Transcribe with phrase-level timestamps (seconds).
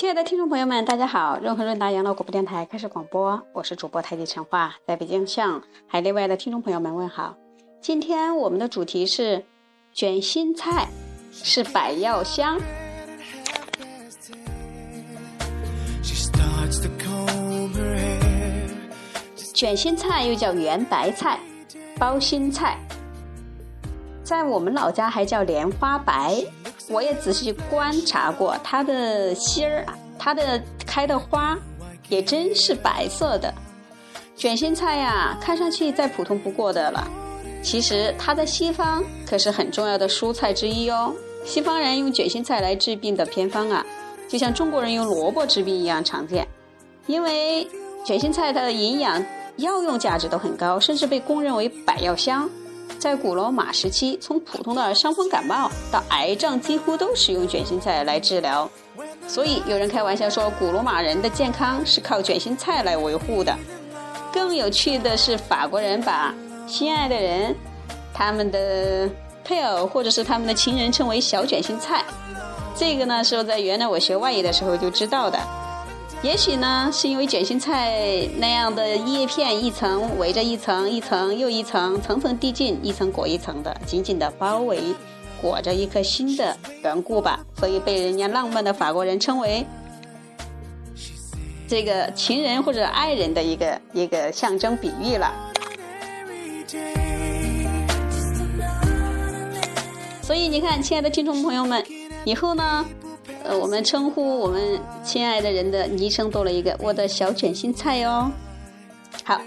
[0.00, 1.38] 亲爱的听众朋友们，大家好！
[1.40, 7.36] 润和润达养老广播电台开始广播，我是主播太极陈化，在北京向海内外的听众朋友们问好。
[7.82, 9.44] 今天我们的主题是
[9.92, 10.88] 卷心菜
[11.30, 12.58] 是百药香。
[19.52, 21.38] 卷心菜又叫圆白菜、
[21.98, 22.78] 包心菜，
[24.24, 26.42] 在我们老家还叫莲花白。
[26.90, 29.86] 我也仔细观察过它的芯儿，
[30.18, 31.56] 它的开的花
[32.08, 33.54] 也真是白色的。
[34.36, 37.06] 卷心菜呀，看上去再普通不过的了，
[37.62, 41.14] 其实它在西方可是很重要的蔬菜之一哦。
[41.44, 43.86] 西方人用卷心菜来治病的偏方啊，
[44.28, 46.46] 就像中国人用萝卜治病一样常见。
[47.06, 47.66] 因为
[48.04, 49.24] 卷心菜它的营养、
[49.56, 52.50] 药用价值都很高，甚至被公认为百药香。
[52.98, 58.68] 在古罗马时期，从普通的伤风感冒到癌症，几乎都使用卷心菜来治疗。
[59.26, 63.56] 所以有人开玩笑说，古罗马人的健康是靠卷心菜来维护的。
[64.32, 66.34] 更有趣的是，法国人把
[66.66, 67.54] 心爱的人、
[68.12, 69.08] 他们的
[69.44, 72.04] 配偶或者是他们的情人称为“小卷心菜”。
[72.76, 75.38] 这个呢，是我在原来我学外语的时候就知道的。
[76.22, 84.94] 也许呢，是因为卷心菜那样的叶片一层围着一层，一层又一层，层层递进，一层裹一层的，紧紧的包围
[85.40, 89.64] 裹着一颗心的缘故吧，所以被人家浪漫的法国人称为
[91.66, 95.32] 这个情人或者爱人的一个一个象征比喻了。
[100.20, 101.82] 所以你看，亲爱的听众朋友们，
[102.26, 102.84] 以后呢？
[103.58, 108.30] 我们称呼我们亲爱的人的昵称多了一个“我的小卷心菜”哟。
[109.24, 109.40] 好，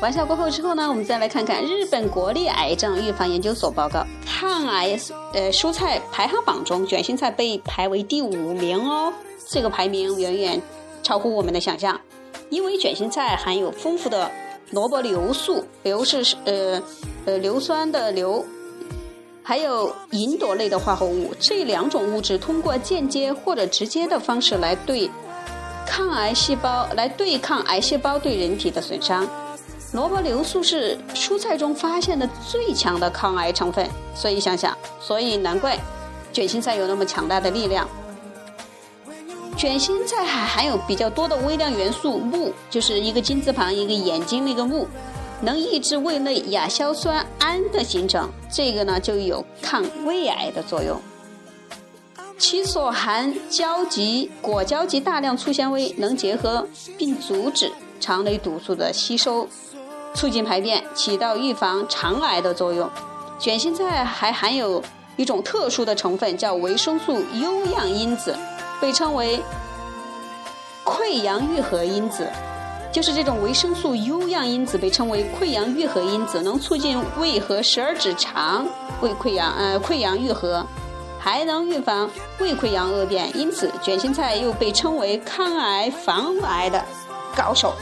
[0.00, 4.98] 玩笑过后之后呢，我们再来看看日本国立癌症预防研究所报告，抗癌
[5.34, 9.12] 呃蔬菜排行榜中，卷心菜被排为第五名哦。
[9.48, 10.62] 这个排名远远
[11.02, 12.00] 超乎我们的想象，
[12.50, 14.30] 因为卷心菜含有丰富的
[14.70, 16.82] 萝卜硫素，硫是呃
[17.24, 18.44] 呃硫酸的硫。
[19.48, 25.10] 还有吲哚类的化合物，这两种物质通过间接或者直接的方式来对
[25.86, 29.26] 抗癌细胞来对抗癌细胞对人体的损伤。
[29.92, 35.78] 萝卜硫素是蔬菜中发现的最强的抗癌成分，所以想想，所以难怪
[36.30, 37.88] 卷心菜有那么强大的力量。
[39.56, 44.86] 卷心菜还含有比较多的微量元素钼，就是一个金字旁一个眼睛那个钼。
[45.40, 51.00] 能抑制胃内亚硝酸胺的形成，这个呢就有抗胃癌的作用。
[52.38, 56.66] 其所含胶及果胶及大量粗纤维，能结合
[56.96, 59.48] 并阻止肠内毒素的吸收，
[60.14, 62.88] 促进排便，起到预防肠癌的作用。
[63.40, 64.82] 卷心菜还含有
[65.16, 68.36] 一种特殊的成分，叫维生素优样因子，
[68.80, 69.40] 被称为
[70.84, 72.28] 溃疡愈合因子。
[72.90, 78.66] 就是这种维生素 U 样因子被称为溃疡愈合因子，能促进胃和十二指肠
[79.00, 80.66] 胃溃疡呃溃疡愈合，
[81.18, 82.10] 还能预防
[82.40, 83.30] 胃溃疡恶变。
[83.36, 86.82] 因此，卷心菜又被称为抗癌防癌的
[87.36, 87.74] 高手。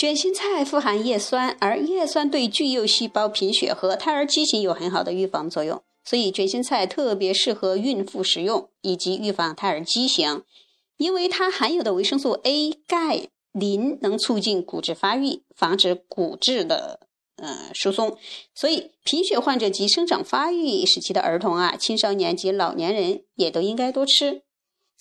[0.00, 10.42] 卷心菜富含叶酸，而叶酸对巨幼细胞贫血和胎儿畸形有很好的预防作用，所以卷心菜特别适合孕妇食用，以及预防胎儿畸形。
[10.96, 17.00] 因为它含有的维生素 A、钙、磷能促进骨质发育，防止骨质的
[17.36, 18.16] 呃疏松，
[18.54, 24.40] 所以贫血患者及生长发育时期的儿童啊、青少年及老年人也都应该多吃。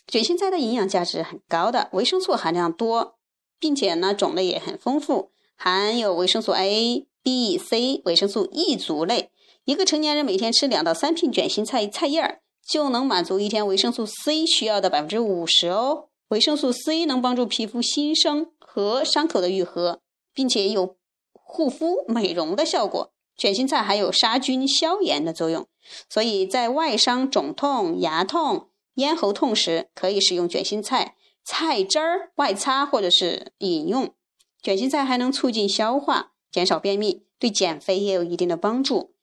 [0.06, 3.16] 卷心菜的营养价值很高的，维生素含量多。
[3.60, 9.30] 并且呢，种类也很丰富，含有维生素 A、B、C、维生素 E 族类。
[9.66, 16.06] 一个成年人每天吃两到三片卷心菜菜叶儿，就能满足一天维生素 C 需要的百分之五十哦。
[16.30, 20.00] 维生素 C 能帮助皮肤新生和伤口的愈合，
[20.34, 20.96] 并且有
[21.34, 23.12] 护肤美容的效果。
[23.38, 25.66] 卷心菜还有杀菌消炎的作用，
[26.10, 31.16] 所以在外伤、肿痛、牙痛、咽喉痛时，可以使用卷心菜。
[31.52, 34.14] 菜汁儿外擦或者是饮用，
[34.62, 39.16] 卷心菜还能促进消化，减少便秘，对减肥也有一定的帮助。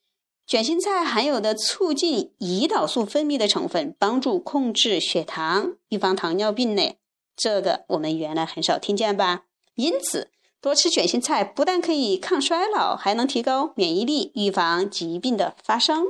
[0.44, 6.96] 卷心菜含有的促进胰岛素分泌的成分，帮助控制血糖，预防糖尿病呢。
[7.36, 9.44] 这个我们原来很少听见吧？
[9.76, 16.04] 因此，多吃卷心菜不但可以抗衰老，还能提高免疫力，预防疾病的发生。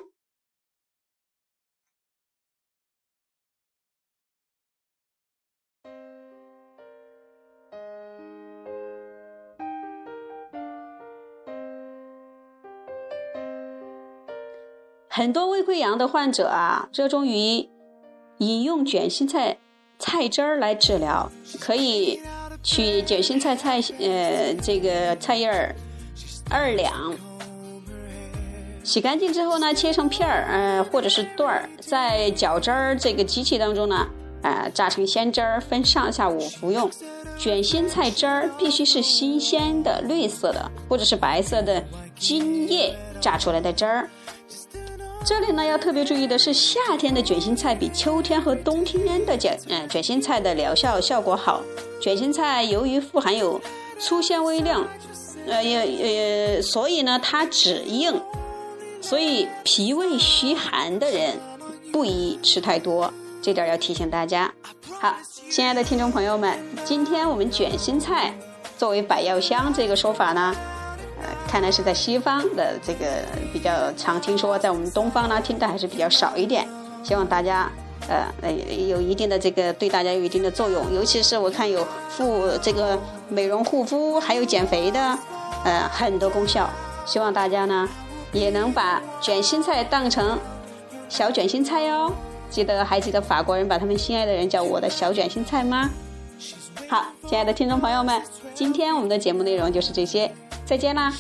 [15.17, 17.67] 很多胃溃疡的患者啊，热衷于
[18.37, 19.57] 饮用卷心菜
[19.99, 22.21] 菜汁儿来治疗，可以
[22.63, 25.75] 取卷心菜菜呃这个菜叶儿
[26.51, 27.15] 二两，
[28.85, 34.07] 洗干净之后呢，切成片儿，呃或者是段儿，在搅汁儿这个机器当中呢。
[34.43, 36.89] 啊，榨成鲜汁儿，分上下午服用。
[37.39, 41.83] 卷心菜汁儿必须是新鲜的、绿色的，或者是白色的
[42.17, 44.09] 茎叶榨出来的汁儿。
[45.27, 51.61] 这里呢，要特别注意的是，夏天的卷心菜比秋天和冬天的卷嗯卷心菜的疗效效果好。
[52.01, 53.61] 卷心菜由于富含有
[53.99, 54.87] 粗纤维量，
[55.49, 58.23] 呃也呃，所以呢它止硬，
[59.01, 61.35] 所以脾胃虚寒的人
[61.93, 63.13] 不宜吃太多。
[63.43, 64.55] 这点要提醒大家。
[65.01, 65.13] 好，
[65.51, 68.33] 亲爱的听众朋友们，今天我们卷心菜
[68.79, 70.86] 作为百药香这个说法呢，呃，
[71.49, 73.07] 看来是在西方的这个
[73.53, 76.67] 比较常听说，在我们东方呢听的还是比较少一点。
[77.03, 77.71] 希望大家
[78.09, 82.99] 呃呃有一定的这个对大家有一定的作用，尤其是我看有护这个
[83.29, 85.19] 美容护肤，还有减肥的，
[85.65, 86.69] 呃很多功效。
[87.07, 87.89] 希望大家呢
[88.33, 90.39] 也能把卷心菜当成
[91.09, 92.13] 小卷心菜哟。
[92.51, 95.91] 记得还记得法国人把他们心爱的人叫我的小卷心菜吗？
[96.89, 98.23] 好，亲爱的听众朋友们，
[98.55, 100.33] 今天我们的节目内容就是这些，
[100.65, 101.13] 再见啦。